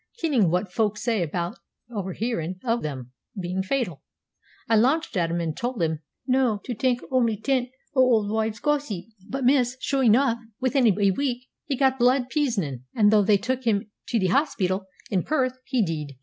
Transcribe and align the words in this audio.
Kennin' 0.19 0.49
what 0.49 0.71
folk 0.73 0.97
say 0.97 1.21
aboot 1.21 1.59
the 1.87 1.93
owerhearin' 1.93 2.59
o' 2.63 2.79
them 2.81 3.11
bein' 3.39 3.61
fatal, 3.61 4.01
I 4.67 4.75
lauched 4.75 5.15
at 5.15 5.29
'im 5.29 5.39
an' 5.39 5.53
told 5.53 5.79
'im 5.83 5.99
no' 6.25 6.59
to 6.65 6.73
tak' 6.73 7.01
ony 7.11 7.37
tent 7.39 7.69
o' 7.95 8.01
auld 8.01 8.31
wives' 8.31 8.59
gossip. 8.59 9.05
But, 9.29 9.43
miss, 9.43 9.77
sure 9.79 10.01
enough, 10.03 10.39
within 10.59 10.87
a 10.87 11.11
week 11.11 11.47
he 11.65 11.75
got 11.77 11.99
blood 11.99 12.31
pizinin', 12.31 12.81
an', 12.95 13.09
though 13.09 13.21
they 13.23 13.37
took 13.37 13.67
'im 13.67 13.91
to 14.07 14.17
the 14.17 14.29
hospital 14.29 14.87
in 15.11 15.21
Perth, 15.21 15.59
he 15.67 15.85
deed." 15.85 16.17